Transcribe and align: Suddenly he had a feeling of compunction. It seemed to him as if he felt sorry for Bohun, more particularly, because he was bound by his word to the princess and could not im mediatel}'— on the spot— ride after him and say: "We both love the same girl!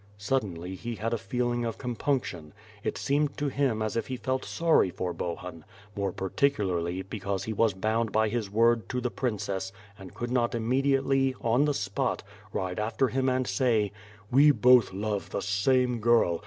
Suddenly 0.17 0.73
he 0.73 0.95
had 0.95 1.13
a 1.13 1.17
feeling 1.19 1.63
of 1.63 1.77
compunction. 1.77 2.53
It 2.83 2.97
seemed 2.97 3.37
to 3.37 3.49
him 3.49 3.83
as 3.83 3.95
if 3.95 4.07
he 4.07 4.17
felt 4.17 4.43
sorry 4.43 4.89
for 4.89 5.13
Bohun, 5.13 5.63
more 5.95 6.11
particularly, 6.11 7.03
because 7.03 7.43
he 7.43 7.53
was 7.53 7.75
bound 7.75 8.11
by 8.11 8.27
his 8.27 8.49
word 8.49 8.89
to 8.89 8.99
the 8.99 9.11
princess 9.11 9.71
and 9.99 10.15
could 10.15 10.31
not 10.31 10.55
im 10.55 10.67
mediatel}'— 10.67 11.35
on 11.53 11.65
the 11.65 11.75
spot— 11.75 12.23
ride 12.51 12.79
after 12.79 13.09
him 13.09 13.29
and 13.29 13.45
say: 13.45 13.91
"We 14.31 14.49
both 14.49 14.91
love 14.91 15.29
the 15.29 15.41
same 15.43 15.99
girl! 15.99 16.39